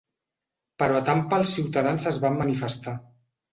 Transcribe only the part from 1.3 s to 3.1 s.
els ciutadans es van manifestar.